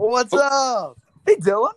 What's 0.00 0.32
oh. 0.32 0.92
up? 0.92 0.98
Hey, 1.26 1.36
Dylan. 1.36 1.72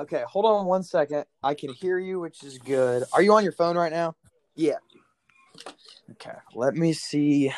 Okay, 0.00 0.24
hold 0.26 0.46
on 0.46 0.64
one 0.64 0.82
second. 0.82 1.26
I 1.42 1.52
can 1.52 1.74
hear 1.74 1.98
you, 1.98 2.20
which 2.20 2.42
is 2.42 2.56
good. 2.56 3.04
Are 3.12 3.20
you 3.20 3.34
on 3.34 3.42
your 3.42 3.52
phone 3.52 3.76
right 3.76 3.92
now? 3.92 4.16
Yeah. 4.54 4.78
Okay, 6.12 6.36
let 6.54 6.74
me 6.74 6.94
see. 6.94 7.52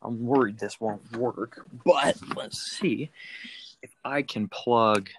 I'm 0.00 0.24
worried 0.24 0.58
this 0.58 0.80
won't 0.80 1.18
work, 1.18 1.66
but 1.84 2.16
let's 2.34 2.62
see 2.62 3.10
if 3.82 3.90
I 4.06 4.22
can 4.22 4.48
plug 4.48 5.10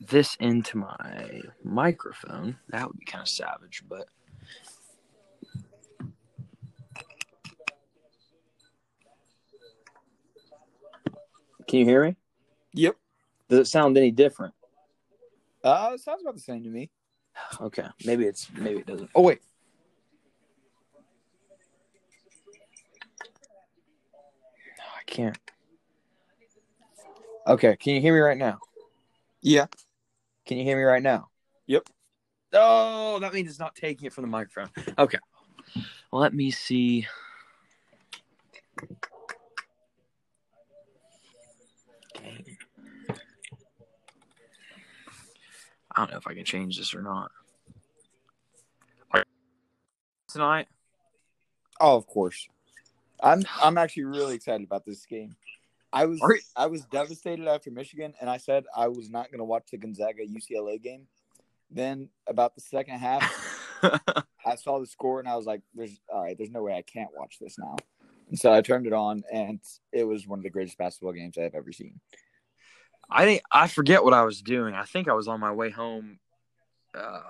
this 0.00 0.36
into 0.40 0.78
my 0.78 1.42
microphone. 1.62 2.56
That 2.70 2.88
would 2.88 2.98
be 2.98 3.04
kind 3.04 3.22
of 3.22 3.28
savage, 3.28 3.84
but 3.88 4.08
Can 11.72 11.78
you 11.78 11.86
hear 11.86 12.04
me? 12.04 12.16
Yep. 12.74 12.96
Does 13.48 13.58
it 13.60 13.64
sound 13.64 13.96
any 13.96 14.10
different? 14.10 14.52
Uh, 15.64 15.92
it 15.94 16.00
sounds 16.00 16.20
about 16.20 16.34
the 16.34 16.40
same 16.42 16.62
to 16.64 16.68
me. 16.68 16.90
Okay, 17.62 17.86
maybe 18.04 18.26
it's 18.26 18.50
maybe 18.54 18.80
it 18.80 18.86
doesn't. 18.86 19.08
Oh 19.14 19.22
wait. 19.22 19.40
No, 24.76 24.84
I 24.84 25.02
can't. 25.06 25.38
Okay, 27.46 27.74
can 27.76 27.94
you 27.94 28.02
hear 28.02 28.12
me 28.12 28.20
right 28.20 28.36
now? 28.36 28.58
Yeah. 29.40 29.64
Can 30.44 30.58
you 30.58 30.64
hear 30.64 30.76
me 30.76 30.82
right 30.82 31.02
now? 31.02 31.30
Yep. 31.68 31.88
Oh, 32.52 33.18
that 33.18 33.32
means 33.32 33.48
it's 33.48 33.58
not 33.58 33.74
taking 33.74 34.08
it 34.08 34.12
from 34.12 34.24
the 34.24 34.28
microphone. 34.28 34.68
Okay. 34.98 35.20
Let 36.12 36.34
me 36.34 36.50
see. 36.50 37.06
I 45.94 46.00
don't 46.00 46.10
know 46.10 46.18
if 46.18 46.26
I 46.26 46.34
can 46.34 46.44
change 46.44 46.78
this 46.78 46.94
or 46.94 47.02
not. 47.02 47.30
Tonight? 50.32 50.66
Oh, 51.78 51.96
of 51.96 52.06
course. 52.06 52.48
I'm 53.22 53.42
I'm 53.62 53.76
actually 53.76 54.04
really 54.04 54.34
excited 54.34 54.64
about 54.64 54.84
this 54.84 55.04
game. 55.04 55.36
I 55.92 56.06
was 56.06 56.20
Are 56.22 56.38
I 56.56 56.66
was 56.66 56.86
devastated 56.86 57.46
after 57.46 57.70
Michigan, 57.70 58.14
and 58.20 58.30
I 58.30 58.38
said 58.38 58.64
I 58.74 58.88
was 58.88 59.10
not 59.10 59.30
going 59.30 59.40
to 59.40 59.44
watch 59.44 59.64
the 59.70 59.76
Gonzaga 59.76 60.22
UCLA 60.24 60.82
game. 60.82 61.06
Then 61.70 62.08
about 62.26 62.54
the 62.54 62.62
second 62.62 62.98
half, 62.98 63.22
I 64.46 64.54
saw 64.56 64.80
the 64.80 64.86
score 64.86 65.20
and 65.20 65.28
I 65.28 65.36
was 65.36 65.44
like, 65.44 65.60
"There's 65.74 66.00
all 66.08 66.22
right. 66.22 66.36
There's 66.36 66.50
no 66.50 66.62
way 66.62 66.74
I 66.74 66.82
can't 66.82 67.10
watch 67.14 67.36
this 67.38 67.58
now." 67.58 67.76
And 68.30 68.38
so 68.38 68.52
I 68.52 68.62
turned 68.62 68.86
it 68.86 68.94
on, 68.94 69.22
and 69.30 69.60
it 69.92 70.04
was 70.04 70.26
one 70.26 70.38
of 70.38 70.44
the 70.44 70.50
greatest 70.50 70.78
basketball 70.78 71.12
games 71.12 71.36
I've 71.36 71.54
ever 71.54 71.72
seen. 71.72 72.00
I 73.12 73.24
think 73.24 73.42
I 73.50 73.68
forget 73.68 74.04
what 74.04 74.14
I 74.14 74.24
was 74.24 74.42
doing. 74.42 74.74
I 74.74 74.84
think 74.84 75.08
I 75.08 75.14
was 75.14 75.28
on 75.28 75.40
my 75.40 75.52
way 75.52 75.70
home. 75.70 76.18
Uh, 76.94 77.20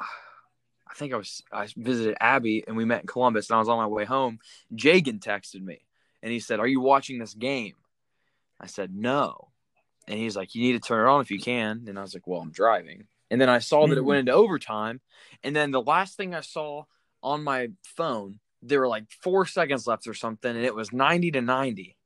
I 0.89 0.95
think 0.95 1.13
I 1.13 1.17
was 1.17 1.43
I 1.53 1.69
visited 1.77 2.17
Abby 2.21 2.65
and 2.67 2.77
we 2.77 2.85
met 2.85 3.03
in 3.03 3.07
Columbus, 3.07 3.49
and 3.49 3.57
I 3.57 3.59
was 3.59 3.69
on 3.69 3.79
my 3.79 3.87
way 3.87 4.05
home. 4.05 4.39
Jagan 4.75 5.21
texted 5.21 5.63
me 5.63 5.81
and 6.23 6.33
he 6.33 6.41
said, 6.41 6.61
"Are 6.61 6.67
you 6.67 6.81
watching 6.81 7.19
this 7.19 7.35
game?" 7.35 7.75
I 8.61 8.67
said, 8.67 8.95
"No," 8.95 9.49
and 10.07 10.19
he's 10.19 10.37
like, 10.37 10.55
"You 10.55 10.63
need 10.63 10.81
to 10.81 10.87
turn 10.87 11.07
it 11.07 11.11
on 11.11 11.21
if 11.21 11.31
you 11.31 11.41
can." 11.41 11.85
And 11.89 11.99
I 11.99 12.03
was 12.03 12.15
like, 12.15 12.27
"Well, 12.27 12.41
I'm 12.41 12.53
driving." 12.53 13.07
And 13.31 13.41
then 13.41 13.49
I 13.49 13.59
saw 13.59 13.87
that 13.87 13.97
it 13.97 14.05
went 14.05 14.21
into 14.21 14.33
overtime, 14.33 15.01
and 15.43 15.57
then 15.57 15.71
the 15.71 15.81
last 15.81 16.17
thing 16.17 16.35
I 16.35 16.43
saw 16.43 16.85
on 17.23 17.43
my 17.43 17.69
phone, 17.83 18.41
there 18.61 18.81
were 18.81 18.89
like 18.89 19.11
four 19.23 19.47
seconds 19.47 19.87
left 19.87 20.07
or 20.07 20.15
something, 20.15 20.55
and 20.55 20.65
it 20.65 20.75
was 20.75 20.93
ninety 20.93 21.31
to 21.31 21.41
ninety. 21.41 21.97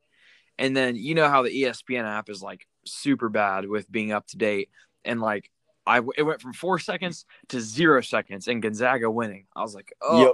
And 0.58 0.77
then 0.77 0.97
you 0.97 1.14
know 1.14 1.28
how 1.28 1.42
the 1.42 1.50
ESPN 1.50 2.04
app 2.04 2.30
is 2.30 2.42
like 2.42 2.66
super 2.87 3.29
bad 3.29 3.69
with 3.69 3.91
being 3.91 4.12
up 4.12 4.27
to 4.29 4.37
date, 4.37 4.70
and 5.05 5.20
like 5.20 5.51
I 5.87 6.00
it 6.16 6.22
went 6.22 6.41
from 6.41 6.53
four 6.53 6.78
seconds 6.78 7.27
to 7.49 7.60
zero 7.60 8.00
seconds, 8.00 8.49
and 8.49 8.62
Gonzaga 8.62 9.10
winning. 9.10 9.47
I 9.55 9.62
was 9.62 9.75
like, 9.75 9.93
oh, 10.03 10.27
yep. 10.27 10.33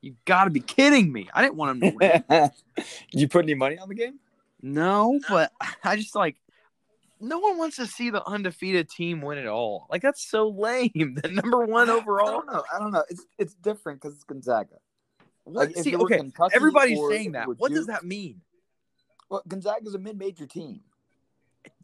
you 0.00 0.14
got 0.24 0.44
to 0.44 0.50
be 0.50 0.60
kidding 0.60 1.12
me! 1.12 1.28
I 1.32 1.42
didn't 1.42 1.56
want 1.56 1.82
him 1.82 1.90
to 1.90 1.96
win. 1.96 2.50
You 3.12 3.28
put 3.28 3.44
any 3.44 3.54
money 3.54 3.78
on 3.78 3.88
the 3.88 3.94
game? 3.94 4.18
no, 4.62 5.20
but 5.28 5.52
I 5.84 5.96
just 5.96 6.14
like 6.14 6.36
no 7.20 7.38
one 7.38 7.58
wants 7.58 7.76
to 7.76 7.86
see 7.86 8.10
the 8.10 8.26
undefeated 8.28 8.88
team 8.88 9.20
win 9.20 9.38
it 9.38 9.46
all. 9.46 9.86
Like 9.90 10.02
that's 10.02 10.22
so 10.22 10.48
lame. 10.48 10.90
The 11.22 11.28
number 11.28 11.64
one 11.64 11.88
I 11.88 11.94
overall. 11.94 12.26
don't 12.26 12.46
know. 12.46 12.64
I 12.74 12.78
don't 12.78 12.92
know. 12.92 13.04
It's 13.08 13.24
it's 13.38 13.54
different 13.54 14.00
because 14.00 14.14
it's 14.14 14.24
Gonzaga. 14.24 14.76
What? 15.44 15.74
Like, 15.74 15.76
see, 15.76 15.94
okay, 15.94 16.18
Kentucky 16.18 16.54
everybody's 16.54 16.98
saying 17.08 17.32
that. 17.32 17.46
What 17.58 17.72
does 17.72 17.86
that 17.86 18.04
mean? 18.04 18.40
Well, 19.28 19.42
Gonzaga's 19.46 19.94
a 19.94 19.98
mid-major 19.98 20.46
team. 20.46 20.80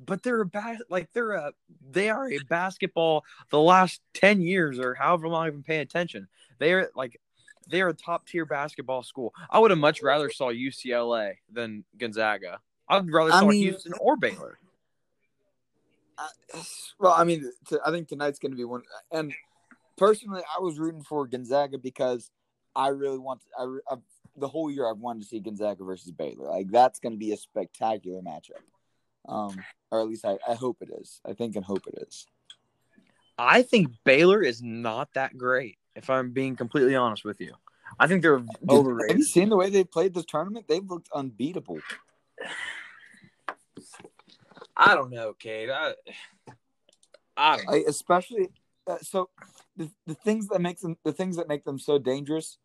But 0.05 0.23
they're 0.23 0.41
a 0.41 0.47
bas- 0.47 0.83
like 0.89 1.13
they're 1.13 1.33
a 1.33 1.53
they 1.91 2.11
are 2.11 2.31
a 2.31 2.39
basketball 2.49 3.25
the 3.51 3.61
last 3.61 4.01
10 4.15 4.41
years 4.41 4.79
or 4.79 4.95
however 4.95 5.29
long 5.29 5.47
I've 5.47 5.53
been 5.53 5.63
paying 5.63 5.81
attention. 5.83 6.29
They're 6.59 6.91
like 6.95 7.21
they're 7.69 7.89
a 7.89 7.95
top 7.95 8.27
tier 8.27 8.45
basketball 8.45 9.03
school. 9.03 9.33
I 9.49 9.59
would 9.59 9.71
have 9.71 9.79
much 9.79 10.03
rather 10.03 10.31
saw 10.31 10.51
UCLA 10.51 11.35
than 11.53 11.85
Gonzaga. 11.97 12.61
I'd 12.89 13.11
rather 13.11 13.33
I 13.33 13.41
saw 13.41 13.47
mean- 13.47 13.63
Houston 13.63 13.93
or 14.01 14.17
Baylor. 14.17 14.59
I, 16.19 16.29
well, 16.99 17.15
I 17.15 17.25
mean, 17.25 17.51
t 17.67 17.77
I 17.85 17.91
think 17.91 18.09
tonight's 18.09 18.39
going 18.39 18.53
to 18.53 18.57
be 18.57 18.65
one. 18.65 18.83
And 19.11 19.33
personally, 19.97 20.43
I 20.43 20.61
was 20.61 20.79
rooting 20.79 21.03
for 21.03 21.27
Gonzaga 21.27 21.79
because 21.79 22.31
I 22.77 22.89
really 22.89 23.19
want. 23.19 23.41
I, 23.59 23.79
I've, 23.91 24.01
the 24.37 24.49
whole 24.49 24.71
year 24.71 24.89
I've 24.91 24.99
wanted 24.99 25.23
to 25.23 25.29
see 25.29 25.41
Gonzaga 25.41 25.83
versus 25.83 26.11
Baylor. 26.13 26.51
Like 26.51 26.71
that's 26.71 26.99
going 27.01 27.13
to 27.13 27.19
be 27.19 27.33
a 27.33 27.37
spectacular 27.37 28.21
matchup. 28.21 28.61
Um, 29.29 29.57
or 29.91 30.01
at 30.01 30.09
least 30.09 30.25
I, 30.25 30.39
I 30.49 30.55
hope 30.55 30.79
it 30.81 30.91
is. 31.01 31.21
I 31.27 31.35
think 31.35 31.57
and 31.57 31.65
hope 31.65 31.87
it 31.87 32.07
is. 32.09 32.27
I 33.39 33.63
think 33.63 33.89
Baylor 34.05 34.43
is 34.43 34.63
not 34.63 35.15
that 35.15 35.37
great 35.39 35.79
if 35.95 36.11
I'm 36.11 36.33
being 36.33 36.57
completely 36.57 36.95
honest 36.95 37.25
with 37.25 37.41
you. 37.41 37.55
I 37.99 38.07
think 38.07 38.23
they're 38.23 38.43
overrated. 38.69 39.11
Have 39.11 39.19
you 39.19 39.25
seen 39.25 39.49
the 39.49 39.57
way 39.57 39.71
they 39.71 39.83
played 39.85 40.15
this 40.15 40.27
tournament? 40.27 40.67
They've 40.69 40.85
looked 40.89 41.09
unbeatable. 41.15 41.81
I 44.77 44.95
don't 44.95 45.11
know, 45.11 45.33
Kate. 45.33 45.71
I, 45.71 45.95
I 47.37 47.57
don't 47.57 47.67
know. 47.67 47.73
I, 47.73 47.85
especially 47.89 48.51
uh, 48.87 48.99
so 49.03 49.31
the, 49.77 49.91
the 50.07 50.15
things 50.15 50.49
that 50.49 50.61
makes 50.61 50.81
them 50.83 50.97
the 51.05 51.13
things 51.13 51.37
that 51.37 51.49
make 51.49 51.65
them 51.65 51.79
so 51.79 51.99
dangerous 51.99 52.59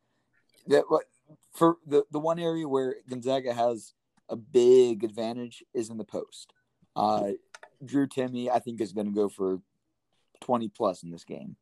that 0.68 0.86
what 0.88 1.06
for 1.54 1.78
the 1.86 2.04
the 2.12 2.20
one 2.20 2.40
area 2.40 2.68
where 2.68 2.96
Gonzaga 3.10 3.54
has 3.54 3.94
a 4.30 4.36
big 4.36 5.04
advantage 5.04 5.64
is 5.74 5.90
in 5.90 5.98
the 5.98 6.04
post. 6.04 6.54
Uh, 6.96 7.32
Drew 7.84 8.08
Timme, 8.08 8.50
I 8.50 8.60
think, 8.60 8.82
is 8.82 8.94
going 8.94 9.08
to 9.08 9.14
go 9.14 9.30
for 9.30 9.60
twenty 10.42 10.70
plus 10.70 11.04
in 11.04 11.12
this 11.12 11.24
game. 11.24 11.56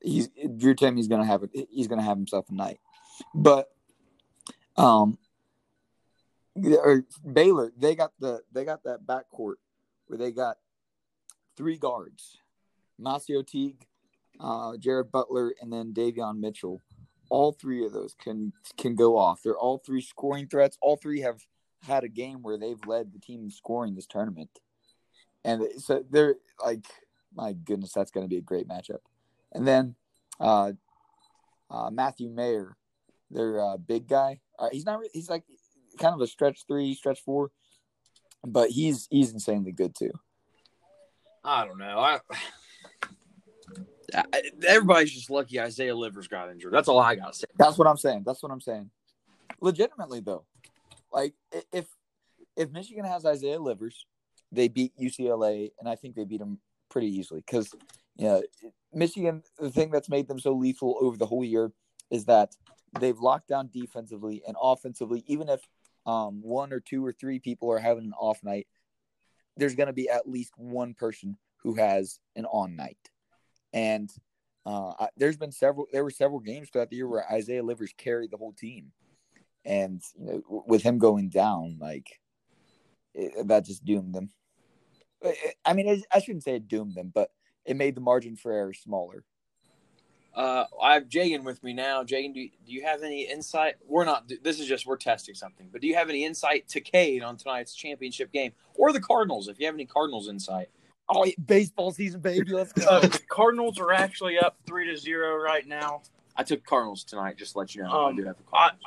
He's 0.00 0.28
Drew 0.56 0.74
Timme's 0.74 1.08
going 1.08 1.22
to 1.22 1.26
have 1.26 1.42
it. 1.42 1.50
He's 1.70 1.88
going 1.88 2.00
to 2.00 2.04
have 2.04 2.16
himself 2.16 2.46
a 2.50 2.54
night, 2.54 2.80
but 3.34 3.68
um, 4.76 5.18
or 6.64 7.04
Baylor, 7.32 7.72
they 7.76 7.94
got 7.94 8.12
the 8.18 8.42
they 8.52 8.64
got 8.64 8.84
that 8.84 9.06
backcourt 9.06 9.54
where 10.06 10.18
they 10.18 10.32
got 10.32 10.58
three 11.56 11.78
guards, 11.78 12.38
MaCio 13.00 13.46
Teague, 13.46 13.86
uh, 14.40 14.76
Jared 14.76 15.10
Butler, 15.10 15.54
and 15.60 15.72
then 15.72 15.92
Davion 15.92 16.38
Mitchell. 16.38 16.82
All 17.28 17.52
three 17.52 17.84
of 17.84 17.92
those 17.92 18.14
can 18.14 18.52
can 18.76 18.94
go 18.94 19.16
off. 19.16 19.42
They're 19.42 19.58
all 19.58 19.78
three 19.78 20.02
scoring 20.02 20.46
threats. 20.46 20.78
All 20.80 20.96
three 20.96 21.22
have 21.22 21.44
had 21.86 22.04
a 22.04 22.08
game 22.08 22.42
where 22.42 22.58
they've 22.58 22.84
led 22.86 23.12
the 23.12 23.18
team 23.18 23.44
in 23.44 23.50
scoring 23.50 23.94
this 23.94 24.06
tournament, 24.06 24.50
and 25.44 25.62
so 25.78 26.04
they're 26.10 26.36
like, 26.64 26.86
my 27.34 27.52
goodness, 27.52 27.92
that's 27.92 28.10
going 28.10 28.24
to 28.24 28.30
be 28.30 28.38
a 28.38 28.42
great 28.42 28.68
matchup. 28.68 29.00
And 29.52 29.66
then 29.66 29.94
uh, 30.40 30.72
uh, 31.70 31.90
Matthew 31.90 32.28
Mayer, 32.28 32.76
their 33.30 33.60
uh, 33.60 33.76
big 33.76 34.08
guy. 34.08 34.40
Uh, 34.58 34.68
he's 34.72 34.86
not. 34.86 35.00
He's 35.12 35.30
like 35.30 35.44
kind 35.98 36.14
of 36.14 36.20
a 36.20 36.26
stretch 36.26 36.64
three, 36.66 36.94
stretch 36.94 37.20
four, 37.22 37.50
but 38.44 38.70
he's 38.70 39.06
he's 39.10 39.32
insanely 39.32 39.72
good 39.72 39.94
too. 39.94 40.12
I 41.44 41.64
don't 41.64 41.78
know. 41.78 41.98
I, 41.98 42.20
I 44.14 44.42
everybody's 44.66 45.12
just 45.12 45.30
lucky 45.30 45.60
Isaiah 45.60 45.94
Livers 45.94 46.28
got 46.28 46.50
injured. 46.50 46.72
That's 46.72 46.88
all 46.88 46.98
I 46.98 47.14
gotta 47.14 47.34
say. 47.34 47.46
That's 47.56 47.78
what 47.78 47.86
I'm 47.86 47.96
saying. 47.96 48.24
That's 48.26 48.42
what 48.42 48.52
I'm 48.52 48.60
saying. 48.60 48.90
Legitimately 49.60 50.20
though, 50.20 50.44
like 51.16 51.34
if 51.72 51.86
if 52.56 52.70
Michigan 52.70 53.04
has 53.04 53.24
Isaiah 53.24 53.58
Livers, 53.58 54.06
they 54.52 54.68
beat 54.68 54.92
UCLA, 55.00 55.70
and 55.80 55.88
I 55.88 55.96
think 55.96 56.14
they 56.14 56.24
beat 56.24 56.40
them 56.40 56.58
pretty 56.90 57.08
easily 57.08 57.42
because 57.44 57.74
you 58.16 58.26
know 58.26 58.42
Michigan. 58.92 59.42
The 59.58 59.70
thing 59.70 59.90
that's 59.90 60.10
made 60.10 60.28
them 60.28 60.38
so 60.38 60.52
lethal 60.52 60.96
over 61.00 61.16
the 61.16 61.26
whole 61.26 61.44
year 61.44 61.72
is 62.10 62.26
that 62.26 62.54
they've 63.00 63.18
locked 63.18 63.48
down 63.48 63.70
defensively 63.72 64.42
and 64.46 64.56
offensively. 64.60 65.24
Even 65.26 65.48
if 65.48 65.66
um, 66.04 66.40
one 66.42 66.72
or 66.72 66.80
two 66.80 67.04
or 67.04 67.12
three 67.12 67.38
people 67.38 67.72
are 67.72 67.78
having 67.78 68.04
an 68.04 68.12
off 68.18 68.44
night, 68.44 68.66
there's 69.56 69.74
going 69.74 69.88
to 69.88 69.92
be 69.92 70.08
at 70.08 70.28
least 70.28 70.52
one 70.56 70.94
person 70.94 71.38
who 71.62 71.74
has 71.74 72.20
an 72.36 72.44
on 72.44 72.76
night. 72.76 72.98
And 73.72 74.12
uh, 74.66 75.06
there's 75.16 75.36
been 75.38 75.52
several. 75.52 75.86
There 75.92 76.04
were 76.04 76.10
several 76.10 76.40
games 76.40 76.68
throughout 76.68 76.90
the 76.90 76.96
year 76.96 77.08
where 77.08 77.30
Isaiah 77.32 77.62
Livers 77.62 77.94
carried 77.96 78.30
the 78.30 78.36
whole 78.36 78.52
team, 78.52 78.92
and 79.66 80.00
you 80.18 80.24
know, 80.48 80.64
with 80.66 80.82
him 80.82 80.98
going 80.98 81.28
down, 81.28 81.76
like 81.80 82.06
it, 83.14 83.46
that 83.48 83.64
just 83.66 83.84
doomed 83.84 84.14
them. 84.14 84.30
I- 85.24 85.52
I 85.64 85.72
mean, 85.74 85.88
I- 85.88 86.02
I 86.16 86.20
shouldn't 86.20 86.44
say 86.44 86.54
it 86.56 86.68
doomed 86.68 86.94
them, 86.94 87.10
but 87.12 87.30
it 87.64 87.76
made 87.76 87.94
the 87.96 88.00
margin 88.00 88.36
for 88.36 88.52
error 88.52 88.72
smaller. 88.72 89.24
Uh, 90.34 90.66
I 90.82 90.92
have 90.94 91.08
Jagan 91.08 91.44
with 91.44 91.62
me 91.64 91.72
now. 91.72 92.04
Jagan, 92.04 92.34
do 92.34 92.40
you, 92.40 92.50
do 92.66 92.72
you 92.72 92.84
have 92.84 93.02
any 93.02 93.22
insight? 93.22 93.76
We're 93.86 94.04
not. 94.04 94.30
This 94.42 94.60
is 94.60 94.66
just 94.66 94.86
we're 94.86 94.98
testing 94.98 95.34
something. 95.34 95.68
But 95.72 95.80
do 95.80 95.86
you 95.86 95.94
have 95.94 96.10
any 96.10 96.24
insight 96.26 96.68
to 96.68 96.80
Cade 96.82 97.22
on 97.22 97.38
tonight's 97.38 97.74
championship 97.74 98.30
game 98.32 98.52
or 98.74 98.92
the 98.92 99.00
Cardinals? 99.00 99.48
If 99.48 99.58
you 99.58 99.64
have 99.64 99.74
any 99.74 99.86
Cardinals 99.86 100.28
insight, 100.28 100.68
Oh, 101.08 101.24
baseball 101.46 101.92
season, 101.92 102.20
baby, 102.20 102.52
let's 102.52 102.72
go. 102.72 102.84
Uh, 102.90 103.08
Cardinals 103.30 103.78
are 103.78 103.92
actually 103.92 104.38
up 104.38 104.56
three 104.66 104.86
to 104.90 104.96
zero 104.98 105.36
right 105.36 105.66
now. 105.66 106.02
I 106.36 106.42
took 106.42 106.66
Cardinals 106.66 107.02
tonight. 107.04 107.38
Just 107.38 107.52
to 107.52 107.58
let 107.60 107.74
you 107.74 107.84
know, 107.84 107.90
I 107.90 108.08
Um, 108.10 108.16
do 108.16 108.24
have 108.24 108.36
the 108.36 108.42
I, 108.52 108.70
Cardinals. 108.70 108.82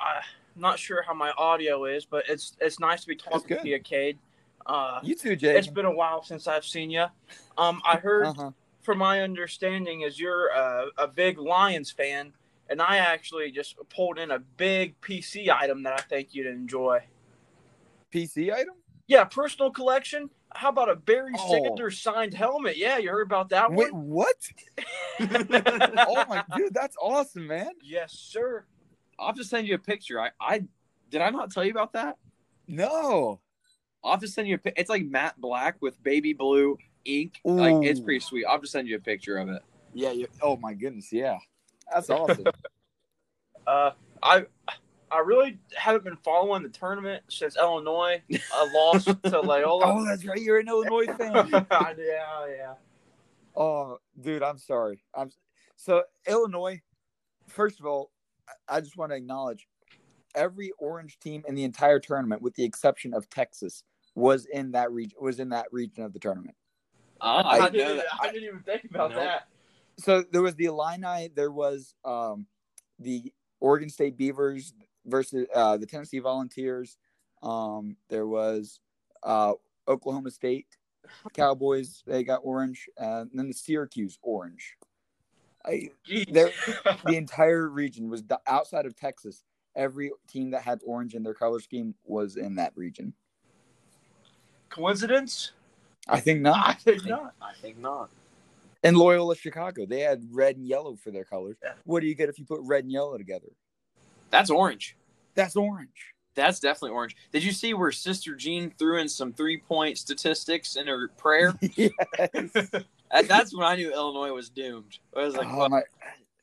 Not 0.59 0.77
sure 0.77 1.01
how 1.01 1.13
my 1.13 1.31
audio 1.31 1.85
is, 1.85 2.05
but 2.05 2.25
it's 2.27 2.55
it's 2.59 2.79
nice 2.79 3.01
to 3.01 3.07
be 3.07 3.15
talking 3.15 3.57
to 3.57 3.67
you, 3.67 3.79
Cade. 3.79 4.17
Uh, 4.65 4.99
you 5.01 5.15
too, 5.15 5.35
Jay. 5.35 5.57
it's 5.57 5.67
been 5.67 5.85
a 5.85 5.91
while 5.91 6.21
since 6.21 6.45
I've 6.47 6.65
seen 6.65 6.91
you. 6.91 7.05
Um, 7.57 7.81
I 7.85 7.95
heard, 7.97 8.25
Uh-huh. 8.27 8.51
from 8.81 8.97
my 8.99 9.21
understanding, 9.21 10.01
is 10.01 10.19
you're 10.19 10.51
uh, 10.53 10.87
a 10.97 11.07
big 11.07 11.37
Lions 11.39 11.91
fan, 11.91 12.33
and 12.69 12.81
I 12.81 12.97
actually 12.97 13.51
just 13.51 13.77
pulled 13.89 14.19
in 14.19 14.31
a 14.31 14.39
big 14.39 14.99
PC 15.01 15.49
item 15.49 15.83
that 15.83 15.93
I 15.93 16.01
think 16.03 16.35
you'd 16.35 16.45
enjoy. 16.47 17.03
PC 18.13 18.51
item. 18.53 18.75
Yeah, 19.07 19.23
personal 19.23 19.71
collection. 19.71 20.29
How 20.53 20.69
about 20.69 20.89
a 20.89 20.95
Barry 20.95 21.31
Oh. 21.37 21.51
Sanders 21.63 21.99
signed 21.99 22.33
helmet? 22.33 22.75
Yeah, 22.75 22.97
you 22.97 23.09
heard 23.09 23.25
about 23.27 23.49
that 23.49 23.71
Wait, 23.71 23.93
one? 23.93 24.07
what? 24.09 24.35
oh 25.19 26.25
my 26.27 26.43
dude, 26.57 26.73
that's 26.73 26.97
awesome, 27.01 27.47
man. 27.47 27.71
yes, 27.83 28.11
sir. 28.13 28.65
I'll 29.19 29.27
have 29.27 29.35
to 29.35 29.43
send 29.43 29.67
you 29.67 29.75
a 29.75 29.79
picture. 29.79 30.19
I, 30.19 30.29
I 30.39 30.63
did 31.09 31.21
I 31.21 31.29
not 31.29 31.51
tell 31.51 31.63
you 31.65 31.71
about 31.71 31.93
that? 31.93 32.17
No. 32.67 33.39
I'll 34.03 34.11
have 34.11 34.21
to 34.21 34.27
send 34.27 34.47
you 34.47 34.55
a. 34.55 34.57
pi- 34.59 34.73
It's 34.77 34.89
like 34.89 35.03
matte 35.05 35.39
black 35.39 35.77
with 35.81 36.01
baby 36.03 36.33
blue 36.33 36.77
ink. 37.05 37.39
Like 37.43 37.83
it's 37.83 37.99
pretty 37.99 38.19
sweet. 38.21 38.45
I'll 38.45 38.53
have 38.53 38.61
to 38.61 38.67
send 38.67 38.87
you 38.87 38.95
a 38.95 38.99
picture 38.99 39.37
of 39.37 39.49
it. 39.49 39.61
Yeah. 39.93 40.11
You, 40.11 40.27
oh 40.41 40.55
my 40.57 40.73
goodness. 40.73 41.11
Yeah. 41.11 41.37
That's 41.93 42.09
awesome. 42.09 42.45
Uh, 43.67 43.91
I 44.23 44.45
I 45.11 45.19
really 45.19 45.57
haven't 45.75 46.03
been 46.03 46.17
following 46.17 46.63
the 46.63 46.69
tournament 46.69 47.23
since 47.29 47.57
Illinois 47.57 48.21
uh, 48.31 48.67
lost 48.73 49.07
to 49.23 49.41
Loyola. 49.41 49.83
oh, 49.85 50.05
that's 50.05 50.23
right. 50.25 50.39
You're 50.39 50.59
an 50.59 50.67
Illinois 50.67 51.05
fan. 51.17 51.49
yeah, 51.51 51.95
yeah. 51.97 52.73
Oh, 53.55 53.97
dude, 54.21 54.43
I'm 54.43 54.59
sorry. 54.59 55.03
I'm 55.15 55.31
so 55.75 56.03
Illinois. 56.27 56.79
First 57.47 57.79
of 57.79 57.87
all, 57.87 58.11
I- 58.67 58.77
I 58.77 58.81
just 58.81 58.97
want 58.97 59.11
to 59.11 59.15
acknowledge 59.15 59.67
every 60.35 60.71
orange 60.77 61.19
team 61.19 61.43
in 61.47 61.55
the 61.55 61.63
entire 61.63 61.99
tournament, 61.99 62.41
with 62.41 62.55
the 62.55 62.63
exception 62.63 63.13
of 63.13 63.29
Texas, 63.29 63.83
was 64.15 64.45
in 64.45 64.71
that 64.71 64.91
region. 64.91 65.17
Was 65.21 65.39
in 65.39 65.49
that 65.49 65.67
region 65.71 66.03
of 66.03 66.13
the 66.13 66.19
tournament. 66.19 66.55
Ah, 67.21 67.43
I, 67.43 67.59
I, 67.59 67.69
didn't 67.69 67.87
know 67.87 67.95
didn't. 67.95 68.07
I 68.21 68.31
didn't 68.31 68.47
even 68.47 68.59
think 68.61 68.85
about 68.85 69.11
Nope. 69.11 69.19
that. 69.19 69.47
So 69.97 70.23
there 70.31 70.41
was 70.41 70.55
the 70.55 70.65
Illini. 70.65 71.29
There 71.35 71.51
was 71.51 71.93
um, 72.05 72.47
the 72.99 73.33
Oregon 73.59 73.89
State 73.89 74.17
Beavers 74.17 74.73
versus 75.05 75.47
uh, 75.53 75.77
the 75.77 75.85
Tennessee 75.85 76.19
Volunteers. 76.19 76.97
Um, 77.43 77.97
there 78.09 78.27
was 78.27 78.79
uh, 79.23 79.53
Oklahoma 79.87 80.31
State 80.31 80.67
Cowboys. 81.33 82.03
They 82.05 82.23
got 82.23 82.41
orange, 82.43 82.87
uh, 82.99 83.21
and 83.21 83.31
then 83.33 83.47
the 83.47 83.53
Syracuse 83.53 84.17
orange. 84.21 84.75
I, 85.69 85.89
There- 86.31 86.51
the 87.05 87.15
entire 87.15 87.67
region 87.69 88.09
was 88.09 88.23
the, 88.23 88.39
outside 88.47 88.85
of 88.85 88.95
Texas. 88.95 89.43
Every 89.75 90.11
team 90.27 90.51
that 90.51 90.63
had 90.63 90.79
orange 90.85 91.13
in 91.13 91.23
their 91.23 91.33
color 91.33 91.59
scheme 91.59 91.95
was 92.05 92.35
in 92.37 92.55
that 92.55 92.73
region. 92.75 93.13
Coincidence? 94.69 95.51
I 96.07 96.19
think 96.19 96.41
not. 96.41 96.57
I 96.57 96.69
not. 96.69 96.81
think 96.81 97.05
I 97.05 97.09
not. 97.09 97.21
think, 97.21 97.33
I 97.41 97.53
think 97.61 97.77
not. 97.79 98.09
And 98.83 98.97
Loyola 98.97 99.35
Chicago, 99.35 99.85
they 99.85 99.99
had 99.99 100.23
red 100.31 100.55
and 100.57 100.65
yellow 100.65 100.95
for 100.95 101.11
their 101.11 101.25
colors. 101.25 101.57
Yeah. 101.63 101.73
What 101.83 101.99
do 101.99 102.07
you 102.07 102.15
get 102.15 102.29
if 102.29 102.39
you 102.39 102.45
put 102.45 102.61
red 102.63 102.83
and 102.83 102.91
yellow 102.91 103.17
together? 103.17 103.49
That's 104.31 104.49
orange. 104.49 104.95
That's 105.35 105.55
orange. 105.55 106.13
That's 106.39 106.61
definitely 106.61 106.91
orange. 106.91 107.17
Did 107.33 107.43
you 107.43 107.51
see 107.51 107.73
where 107.73 107.91
Sister 107.91 108.33
Jean 108.33 108.71
threw 108.79 108.99
in 108.99 109.09
some 109.09 109.33
three 109.33 109.57
point 109.57 109.97
statistics 109.97 110.77
in 110.77 110.87
her 110.87 111.09
prayer? 111.09 111.53
yes. 111.75 111.91
That's 113.27 113.53
when 113.53 113.65
I 113.65 113.75
knew 113.75 113.91
Illinois 113.91 114.31
was 114.31 114.49
doomed. 114.49 114.99
I 115.15 115.23
was 115.23 115.35
like, 115.35 115.47
Oh, 115.51 115.57
well, 115.57 115.69
my- 115.69 115.83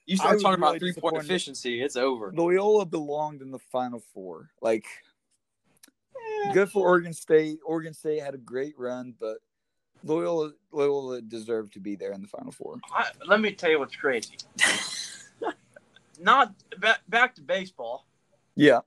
you 0.04 0.14
I 0.14 0.16
start 0.16 0.40
talking 0.42 0.60
really 0.60 0.76
about 0.76 0.78
three 0.80 0.92
point 0.92 1.16
efficiency, 1.16 1.80
it's 1.82 1.96
over. 1.96 2.30
Loyola 2.36 2.84
belonged 2.84 3.40
in 3.40 3.50
the 3.50 3.58
Final 3.58 4.00
Four. 4.12 4.50
Like, 4.60 4.84
good 6.52 6.70
for 6.70 6.86
Oregon 6.86 7.14
State. 7.14 7.60
Oregon 7.64 7.94
State 7.94 8.22
had 8.22 8.34
a 8.34 8.38
great 8.38 8.78
run, 8.78 9.14
but 9.18 9.38
Loyola 10.04 10.52
Loyola 10.72 11.22
deserved 11.22 11.72
to 11.72 11.80
be 11.80 11.96
there 11.96 12.12
in 12.12 12.20
the 12.20 12.28
Final 12.28 12.52
Four. 12.52 12.80
I, 12.92 13.06
let 13.26 13.40
me 13.40 13.52
tell 13.52 13.70
you 13.70 13.78
what's 13.78 13.96
crazy. 13.96 14.36
Not 16.20 16.54
back, 16.78 17.00
back 17.08 17.34
to 17.36 17.40
baseball. 17.40 18.06
Yeah. 18.54 18.80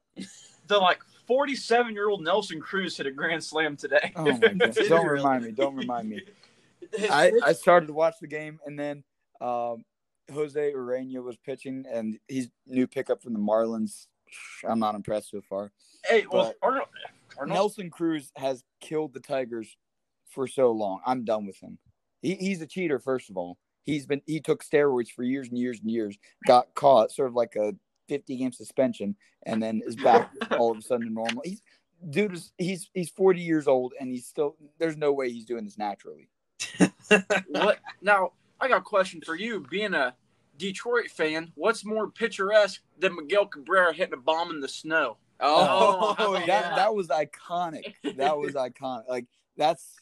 The 0.69 0.77
like 0.77 0.99
47 1.27 1.93
year 1.93 2.09
old 2.09 2.23
Nelson 2.23 2.61
Cruz 2.61 2.95
hit 2.95 3.07
a 3.07 3.11
grand 3.11 3.43
slam 3.43 3.75
today. 3.75 4.13
Oh 4.15 4.25
my 4.25 4.37
goodness. 4.37 4.77
Don't 4.87 5.05
remind 5.05 5.43
me. 5.43 5.51
Don't 5.51 5.75
remind 5.75 6.09
me. 6.09 6.21
I, 7.11 7.31
I 7.43 7.53
started 7.53 7.87
to 7.87 7.93
watch 7.93 8.15
the 8.21 8.27
game, 8.27 8.59
and 8.65 8.79
then 8.79 9.03
um, 9.41 9.83
Jose 10.33 10.71
Urena 10.73 11.23
was 11.23 11.37
pitching, 11.37 11.85
and 11.91 12.17
he's 12.27 12.49
new 12.65 12.87
pickup 12.87 13.21
from 13.21 13.33
the 13.33 13.39
Marlins. 13.39 14.07
I'm 14.67 14.79
not 14.79 14.95
impressed 14.95 15.31
so 15.31 15.41
far. 15.41 15.71
hey, 16.07 16.25
well, 16.31 16.53
Arnold, 16.61 16.87
Arnold, 17.37 17.55
Nelson 17.55 17.89
Cruz 17.89 18.31
has 18.35 18.63
killed 18.79 19.13
the 19.13 19.19
Tigers 19.19 19.75
for 20.29 20.47
so 20.47 20.71
long. 20.71 21.01
I'm 21.05 21.25
done 21.25 21.45
with 21.45 21.59
him. 21.59 21.79
He, 22.21 22.35
he's 22.35 22.61
a 22.61 22.67
cheater, 22.67 22.99
first 22.99 23.29
of 23.29 23.37
all. 23.37 23.57
He's 23.83 24.05
been 24.05 24.21
he 24.27 24.39
took 24.39 24.63
steroids 24.63 25.09
for 25.09 25.23
years 25.23 25.49
and 25.49 25.57
years 25.57 25.79
and 25.79 25.89
years. 25.89 26.17
Got 26.45 26.73
caught, 26.75 27.11
sort 27.11 27.27
of 27.27 27.33
like 27.33 27.55
a 27.55 27.73
50 28.09 28.35
game 28.37 28.51
suspension, 28.51 29.15
and 29.45 29.61
then 29.63 29.81
is 29.85 29.95
back 29.95 30.31
all 30.57 30.71
of 30.71 30.77
a 30.79 30.81
sudden 30.81 31.07
to 31.07 31.13
normal. 31.13 31.43
He's 31.45 31.61
dude 32.09 32.33
is 32.33 32.51
he's 32.57 32.89
he's 32.93 33.09
40 33.09 33.41
years 33.41 33.67
old, 33.67 33.93
and 33.99 34.09
he's 34.11 34.25
still. 34.25 34.55
There's 34.79 34.97
no 34.97 35.13
way 35.13 35.31
he's 35.31 35.45
doing 35.45 35.63
this 35.63 35.77
naturally. 35.77 36.29
what? 37.49 37.79
Now, 38.01 38.33
I 38.59 38.67
got 38.67 38.79
a 38.79 38.81
question 38.81 39.21
for 39.25 39.35
you. 39.35 39.65
Being 39.69 39.93
a 39.93 40.15
Detroit 40.57 41.09
fan, 41.09 41.51
what's 41.55 41.85
more 41.85 42.09
picturesque 42.09 42.81
than 42.97 43.15
Miguel 43.15 43.45
Cabrera 43.45 43.93
hitting 43.93 44.13
a 44.13 44.17
bomb 44.17 44.49
in 44.49 44.59
the 44.59 44.67
snow? 44.67 45.17
Oh, 45.39 46.15
Oh, 46.19 46.33
that 46.33 46.47
yeah. 46.47 46.75
that 46.75 46.93
was 46.93 47.07
iconic. 47.07 47.93
That 48.17 48.37
was 48.37 48.53
iconic. 48.55 49.07
Like 49.07 49.25
that's 49.55 49.95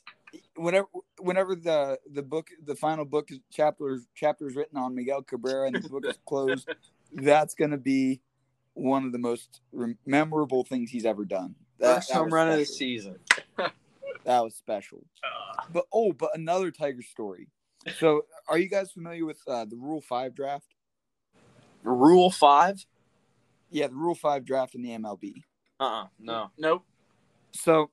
whenever 0.55 0.87
whenever 1.19 1.55
the 1.55 1.99
the 2.11 2.23
book 2.23 2.49
the 2.65 2.75
final 2.75 3.05
book 3.05 3.31
is 3.31 3.39
chapters 3.51 4.07
chapters 4.15 4.55
written 4.55 4.77
on 4.77 4.95
Miguel 4.95 5.21
Cabrera 5.21 5.67
and 5.67 5.75
the 5.75 5.89
book 5.89 6.05
is 6.07 6.17
closed, 6.25 6.69
that's 7.13 7.53
gonna 7.53 7.77
be 7.77 8.21
one 8.73 9.05
of 9.05 9.11
the 9.11 9.17
most 9.17 9.61
rem- 9.71 9.97
memorable 10.05 10.63
things 10.63 10.91
he's 10.91 11.05
ever 11.05 11.25
done. 11.25 11.55
That, 11.79 11.95
First 11.95 12.11
home 12.11 12.25
was 12.25 12.33
run 12.33 12.49
of 12.49 12.57
the 12.57 12.65
season. 12.65 13.19
That 14.25 14.43
was 14.43 14.55
special. 14.55 15.05
Uh, 15.23 15.63
But 15.71 15.85
oh, 15.93 16.11
but 16.11 16.31
another 16.35 16.69
Tiger 16.69 17.01
story. 17.01 17.47
So, 17.97 18.23
are 18.49 18.57
you 18.57 18.67
guys 18.67 18.91
familiar 18.91 19.25
with 19.25 19.39
uh, 19.47 19.63
the 19.63 19.77
Rule 19.77 20.01
Five 20.01 20.35
draft? 20.35 20.75
Rule 21.81 22.29
five? 22.29 22.85
Yeah, 23.69 23.87
the 23.87 23.95
Rule 23.95 24.15
Five 24.15 24.43
draft 24.43 24.75
in 24.75 24.81
the 24.81 24.89
MLB. 24.89 25.43
Uh 25.79 25.83
uh 25.83 26.05
no. 26.19 26.51
nope. 26.57 26.83
so 27.51 27.89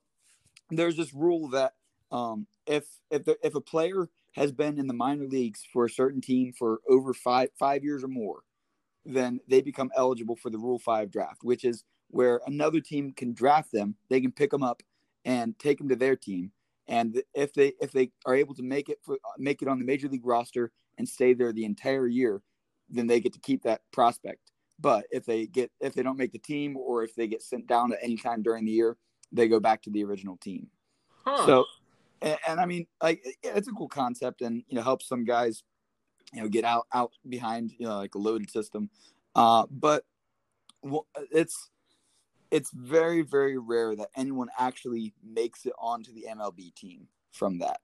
there's 0.69 0.97
this 0.97 1.13
rule 1.13 1.49
that 1.49 1.75
um, 2.11 2.47
if 2.65 2.85
if 3.11 3.23
the, 3.23 3.37
if 3.43 3.55
a 3.55 3.61
player 3.61 4.09
has 4.33 4.51
been 4.51 4.77
in 4.77 4.87
the 4.87 4.93
minor 4.93 5.25
leagues 5.27 5.63
for 5.71 5.85
a 5.85 5.89
certain 5.89 6.19
team 6.19 6.51
for 6.51 6.81
over 6.89 7.13
five 7.13 7.49
five 7.57 7.83
years 7.83 8.03
or 8.03 8.07
more, 8.09 8.41
then 9.05 9.39
they 9.47 9.61
become 9.61 9.91
eligible 9.95 10.35
for 10.35 10.49
the 10.49 10.57
Rule 10.57 10.79
Five 10.79 11.11
draft, 11.11 11.43
which 11.43 11.63
is 11.63 11.83
where 12.09 12.41
another 12.45 12.79
team 12.79 13.11
can 13.11 13.33
draft 13.33 13.71
them. 13.71 13.95
They 14.09 14.21
can 14.21 14.31
pick 14.31 14.51
them 14.51 14.63
up 14.63 14.81
and 15.23 15.57
take 15.59 15.77
them 15.77 15.89
to 15.89 15.95
their 15.95 16.15
team, 16.15 16.51
and 16.87 17.21
if 17.33 17.53
they 17.53 17.73
if 17.79 17.91
they 17.91 18.11
are 18.25 18.35
able 18.35 18.55
to 18.55 18.63
make 18.63 18.89
it 18.89 18.99
for 19.03 19.17
make 19.37 19.61
it 19.61 19.67
on 19.67 19.79
the 19.79 19.85
major 19.85 20.07
league 20.07 20.25
roster 20.25 20.71
and 20.97 21.07
stay 21.07 21.33
there 21.33 21.51
the 21.51 21.65
entire 21.65 22.07
year, 22.07 22.41
then 22.89 23.07
they 23.07 23.19
get 23.19 23.33
to 23.33 23.39
keep 23.39 23.63
that 23.63 23.81
prospect. 23.91 24.51
But 24.79 25.05
if 25.11 25.25
they 25.25 25.47
get 25.47 25.71
if 25.79 25.93
they 25.93 26.03
don't 26.03 26.17
make 26.17 26.31
the 26.31 26.39
team 26.39 26.77
or 26.77 27.03
if 27.03 27.15
they 27.15 27.27
get 27.27 27.41
sent 27.41 27.67
down 27.67 27.93
at 27.93 27.99
any 28.01 28.17
time 28.17 28.43
during 28.43 28.65
the 28.65 28.71
year, 28.71 28.97
they 29.31 29.47
go 29.47 29.59
back 29.59 29.81
to 29.83 29.89
the 29.89 30.03
original 30.03 30.37
team. 30.37 30.67
Huh. 31.25 31.45
So, 31.45 31.65
and, 32.21 32.37
and 32.47 32.59
I 32.59 32.65
mean, 32.65 32.85
like, 33.01 33.25
yeah, 33.43 33.53
it's 33.55 33.67
a 33.67 33.71
cool 33.71 33.87
concept, 33.87 34.41
and 34.41 34.63
you 34.67 34.75
know, 34.75 34.83
helps 34.83 35.07
some 35.07 35.25
guys, 35.25 35.63
you 36.33 36.41
know, 36.41 36.47
get 36.49 36.65
out 36.65 36.87
out 36.93 37.11
behind 37.27 37.71
you 37.77 37.87
know 37.87 37.97
like 37.97 38.15
a 38.15 38.19
loaded 38.19 38.49
system. 38.51 38.89
Uh, 39.35 39.65
but 39.69 40.03
well, 40.81 41.07
it's 41.31 41.69
it's 42.51 42.71
very 42.71 43.21
very 43.21 43.57
rare 43.57 43.95
that 43.95 44.09
anyone 44.15 44.49
actually 44.57 45.13
makes 45.23 45.65
it 45.65 45.73
onto 45.79 46.13
the 46.13 46.25
MLB 46.29 46.73
team 46.75 47.07
from 47.31 47.59
that. 47.59 47.79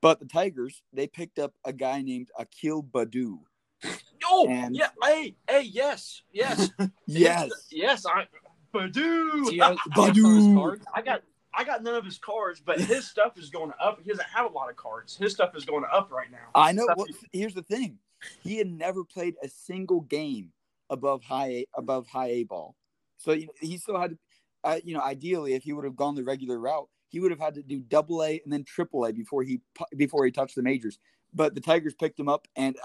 But 0.00 0.20
the 0.20 0.26
Tigers, 0.26 0.82
they 0.92 1.06
picked 1.06 1.38
up 1.38 1.54
a 1.64 1.72
guy 1.72 2.02
named 2.02 2.28
Akil 2.38 2.82
Baddoo. 2.82 3.38
oh, 4.26 4.46
and- 4.48 4.76
yeah. 4.76 4.88
Hey, 5.02 5.34
hey, 5.48 5.62
yes, 5.62 6.22
yes, 6.32 6.70
Yes, 7.06 7.50
yes. 7.70 8.04
I 8.06 8.26
Baddoo. 8.74 9.46
See, 9.46 9.60
I- 9.60 9.76
I 9.96 10.06
have 10.06 10.16
some 10.16 10.24
of 10.26 10.36
his 10.36 10.46
Baddoo. 10.46 10.80
I 10.94 11.02
got 11.02 11.22
I 11.56 11.64
got 11.64 11.82
none 11.82 11.94
of 11.94 12.04
his 12.04 12.18
cards, 12.18 12.60
but 12.64 12.80
his 12.80 13.08
stuff 13.08 13.38
is 13.38 13.50
going 13.50 13.72
up. 13.80 14.00
He 14.02 14.10
doesn't 14.10 14.26
have 14.26 14.50
a 14.50 14.52
lot 14.54 14.70
of 14.70 14.76
cards. 14.76 15.16
His 15.16 15.32
stuff 15.32 15.56
is 15.56 15.64
going 15.64 15.84
up 15.92 16.10
right 16.10 16.30
now. 16.30 16.50
I 16.54 16.72
know. 16.72 16.86
Well, 16.96 17.06
here's 17.32 17.54
the 17.54 17.62
thing: 17.62 17.98
he 18.42 18.56
had 18.56 18.68
never 18.68 19.04
played 19.04 19.34
a 19.42 19.48
single 19.48 20.02
game 20.02 20.52
above 20.90 21.22
high 21.22 21.48
A, 21.48 21.66
above 21.74 22.06
high 22.06 22.28
A 22.28 22.44
ball. 22.44 22.74
So 23.16 23.36
he 23.60 23.78
still 23.78 23.98
had, 23.98 24.18
uh, 24.64 24.80
you 24.84 24.94
know, 24.94 25.00
ideally, 25.00 25.54
if 25.54 25.62
he 25.62 25.72
would 25.72 25.84
have 25.84 25.96
gone 25.96 26.14
the 26.14 26.24
regular 26.24 26.58
route, 26.58 26.88
he 27.08 27.20
would 27.20 27.30
have 27.30 27.40
had 27.40 27.54
to 27.54 27.62
do 27.62 27.80
double 27.80 28.22
A 28.22 28.40
and 28.44 28.52
then 28.52 28.64
triple 28.64 29.06
A 29.06 29.12
before 29.12 29.42
he 29.42 29.60
before 29.96 30.24
he 30.24 30.30
touched 30.30 30.56
the 30.56 30.62
majors. 30.62 30.98
But 31.32 31.54
the 31.54 31.60
Tigers 31.60 31.94
picked 31.94 32.18
him 32.18 32.28
up, 32.28 32.46
and 32.56 32.76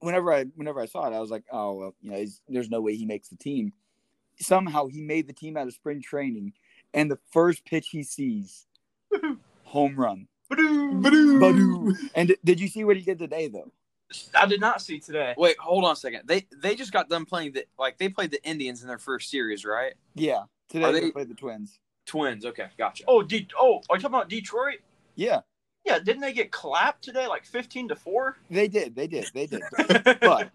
whenever 0.00 0.32
I 0.32 0.44
whenever 0.54 0.80
I 0.80 0.86
saw 0.86 1.06
it, 1.06 1.14
I 1.14 1.20
was 1.20 1.30
like, 1.30 1.44
oh 1.50 1.74
well, 1.74 1.94
you 2.00 2.10
know, 2.10 2.24
there's 2.48 2.70
no 2.70 2.80
way 2.80 2.96
he 2.96 3.06
makes 3.06 3.28
the 3.28 3.36
team. 3.36 3.72
Somehow 4.38 4.86
he 4.86 5.00
made 5.00 5.26
the 5.26 5.32
team 5.32 5.56
out 5.56 5.66
of 5.66 5.72
spring 5.72 6.02
training, 6.02 6.52
and 6.96 7.08
the 7.10 7.18
first 7.30 7.64
pitch 7.64 7.90
he 7.90 8.02
sees, 8.02 8.66
home 9.64 9.94
run. 9.94 10.26
Baddoo. 10.50 11.38
Baddoo. 11.40 11.94
And 12.14 12.28
d- 12.28 12.36
did 12.44 12.58
you 12.60 12.66
see 12.68 12.82
what 12.84 12.96
he 12.96 13.02
did 13.02 13.18
today 13.20 13.46
though? 13.48 13.70
I 14.36 14.46
did 14.46 14.60
not 14.60 14.80
see 14.80 15.00
today. 15.00 15.34
Wait, 15.36 15.58
hold 15.58 15.84
on 15.84 15.92
a 15.92 15.96
second. 15.96 16.22
They 16.26 16.46
they 16.62 16.74
just 16.76 16.92
got 16.92 17.08
done 17.08 17.24
playing 17.24 17.52
the 17.52 17.66
like 17.78 17.98
they 17.98 18.08
played 18.08 18.30
the 18.30 18.42
Indians 18.48 18.82
in 18.82 18.88
their 18.88 18.98
first 18.98 19.30
series, 19.30 19.64
right? 19.64 19.94
Yeah, 20.14 20.44
today 20.68 20.92
they, 20.92 21.00
they- 21.00 21.10
played 21.10 21.28
the 21.28 21.34
Twins. 21.34 21.78
Twins. 22.06 22.46
Okay, 22.46 22.66
gotcha. 22.78 23.02
Oh, 23.08 23.22
De- 23.22 23.48
oh, 23.58 23.80
are 23.90 23.96
you 23.96 24.02
talking 24.02 24.06
about 24.14 24.28
Detroit? 24.28 24.78
Yeah, 25.16 25.40
Yeah, 25.84 25.98
didn't 25.98 26.20
they 26.20 26.32
get 26.32 26.52
clapped 26.52 27.02
today, 27.02 27.26
like 27.26 27.44
fifteen 27.44 27.88
to 27.88 27.96
four? 27.96 28.36
they 28.48 28.68
did. 28.68 28.94
They 28.94 29.08
did. 29.08 29.28
They 29.34 29.46
did. 29.46 29.62
But 30.20 30.52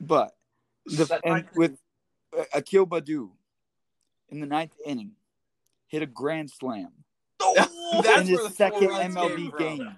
but 0.00 0.36
the 0.84 1.04
That- 1.06 1.20
and 1.24 1.46
with 1.56 1.78
uh, 2.38 2.44
Akil 2.52 2.86
Baddoo 2.86 3.30
in 4.30 4.40
the 4.40 4.46
ninth 4.46 4.74
inning 4.84 5.12
hit 5.86 6.02
a 6.02 6.06
grand 6.06 6.50
slam 6.50 6.88
That's 8.02 8.20
in 8.22 8.26
his 8.26 8.42
the 8.42 8.50
second 8.50 8.88
MLB 8.90 9.56
came 9.58 9.78
game. 9.78 9.96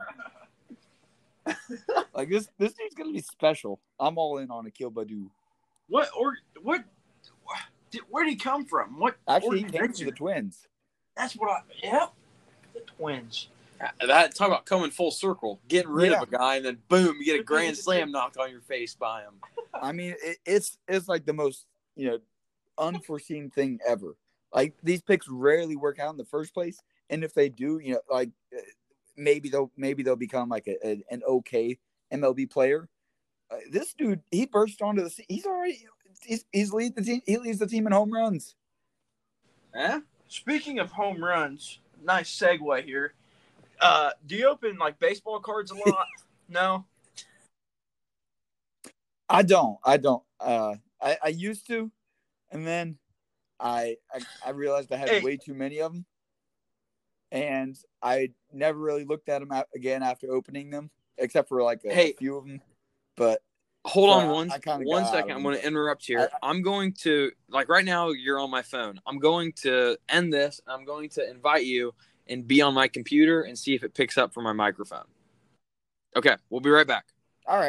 Like 2.14 2.28
this, 2.28 2.48
this 2.58 2.72
dude's 2.74 2.94
gonna 2.94 3.12
be 3.12 3.20
special. 3.22 3.80
I'm 3.98 4.18
all 4.18 4.38
in 4.38 4.50
on 4.50 4.66
Akil 4.66 4.90
Baddoo. 4.90 5.30
what 5.88 6.08
or 6.18 6.34
what? 6.62 6.84
did- 7.90 8.02
Where 8.08 8.24
did 8.24 8.30
he 8.30 8.36
come 8.36 8.66
from? 8.66 8.98
What? 9.00 9.16
Actually, 9.26 9.58
he 9.60 9.64
came 9.64 9.92
from 9.92 10.04
the 10.06 10.12
Twins. 10.12 10.68
That's 11.16 11.34
what 11.34 11.50
I. 11.50 11.60
Yeah, 11.82 12.06
the 12.74 12.80
Twins. 12.80 13.48
Uh, 13.80 13.88
that 14.06 14.34
talk 14.34 14.48
about 14.48 14.66
coming 14.66 14.90
full 14.90 15.10
circle, 15.10 15.58
getting 15.66 15.90
rid 15.90 16.10
Yeah. 16.12 16.18
of 16.20 16.28
a 16.28 16.30
guy, 16.30 16.56
and 16.56 16.66
then 16.66 16.78
boom, 16.88 17.16
you 17.18 17.24
get 17.24 17.40
a 17.40 17.42
grand 17.42 17.76
slam 17.78 18.12
knocked 18.12 18.36
on 18.36 18.50
your 18.50 18.60
face 18.60 18.94
by 18.94 19.22
him. 19.22 19.34
I 19.74 19.92
mean, 19.92 20.14
it, 20.22 20.36
it's 20.44 20.76
it's 20.86 21.08
like 21.08 21.24
the 21.24 21.32
most 21.32 21.66
you 21.96 22.10
know 22.10 22.18
unforeseen 22.80 23.50
thing 23.50 23.78
ever. 23.86 24.16
Like 24.52 24.74
these 24.82 25.02
picks 25.02 25.28
rarely 25.28 25.76
work 25.76 25.98
out 25.98 26.10
in 26.10 26.16
the 26.16 26.24
first 26.24 26.52
place, 26.54 26.80
and 27.08 27.22
if 27.22 27.34
they 27.34 27.48
do, 27.48 27.78
you 27.82 27.94
know, 27.94 28.00
like 28.10 28.30
uh, 28.56 28.60
maybe 29.16 29.48
they'll 29.48 29.70
maybe 29.76 30.02
they'll 30.02 30.16
become 30.16 30.48
like 30.48 30.66
a, 30.66 30.76
a- 30.86 31.04
an 31.10 31.22
okay 31.26 31.78
MLB 32.12 32.50
player. 32.50 32.88
Uh, 33.50 33.56
this 33.70 33.94
dude, 33.94 34.22
he 34.30 34.46
burst 34.46 34.82
onto 34.82 35.02
the 35.02 35.10
scene. 35.10 35.26
He's 35.28 35.46
already 35.46 35.86
he's 36.22 36.44
he's 36.52 36.72
lead 36.72 36.96
the 36.96 37.02
team. 37.02 37.20
He 37.26 37.38
leads 37.38 37.58
the 37.58 37.66
team 37.66 37.86
in 37.86 37.92
home 37.92 38.12
runs. 38.12 38.56
Eh? 39.74 40.00
Speaking 40.28 40.78
of 40.78 40.90
home 40.90 41.22
runs, 41.22 41.78
nice 42.02 42.30
segue 42.36 42.84
here. 42.84 43.14
Uh, 43.80 44.10
do 44.26 44.36
you 44.36 44.48
open 44.48 44.76
like 44.78 44.98
baseball 44.98 45.40
cards 45.40 45.70
a 45.70 45.74
lot? 45.74 46.06
no. 46.48 46.84
I 49.28 49.42
don't. 49.42 49.78
I 49.84 49.96
don't. 49.96 50.22
Uh, 50.40 50.74
I 51.00 51.16
I 51.24 51.28
used 51.28 51.66
to, 51.68 51.90
and 52.50 52.66
then 52.66 52.98
I 53.58 53.96
I, 54.14 54.20
I 54.46 54.50
realized 54.50 54.92
I 54.92 54.96
had 54.96 55.08
Hey. 55.08 55.22
way 55.22 55.36
too 55.36 55.54
many 55.54 55.80
of 55.80 55.92
them, 55.92 56.04
and 57.32 57.76
I 58.02 58.30
never 58.52 58.78
really 58.78 59.04
looked 59.04 59.28
at 59.28 59.40
them 59.40 59.50
again 59.74 60.02
after 60.02 60.32
opening 60.32 60.70
them, 60.70 60.90
except 61.18 61.48
for 61.48 61.62
like 61.62 61.82
a, 61.84 61.92
Hey. 61.92 62.12
few 62.18 62.36
of 62.36 62.46
them. 62.46 62.60
But 63.16 63.42
Hold 63.86 64.10
on 64.10 64.24
I- 64.24 64.32
one 64.32 64.50
I 64.52 64.76
one 64.84 65.06
second. 65.06 65.32
I'm 65.32 65.42
going 65.42 65.58
to 65.58 65.66
interrupt 65.66 66.04
here. 66.04 66.30
I'm 66.42 66.60
going 66.62 66.92
to 67.00 67.32
like 67.48 67.68
right 67.68 67.84
now. 67.84 68.10
You're 68.10 68.38
on 68.38 68.50
my 68.50 68.62
phone. 68.62 69.00
I'm 69.06 69.18
going 69.18 69.52
to 69.62 69.96
end 70.08 70.32
this. 70.32 70.60
I'm 70.66 70.84
going 70.84 71.08
to 71.10 71.28
invite 71.30 71.64
you 71.64 71.94
and 72.28 72.46
be 72.46 72.60
on 72.60 72.74
my 72.74 72.88
computer 72.88 73.42
and 73.42 73.58
see 73.58 73.74
if 73.74 73.82
it 73.82 73.94
picks 73.94 74.18
up 74.18 74.34
from 74.34 74.44
my 74.44 74.52
microphone. 74.52 75.06
Okay, 76.14 76.36
we'll 76.50 76.60
be 76.60 76.70
right 76.70 76.86
back. 76.86 77.06
all 77.46 77.56
right, 77.56 77.68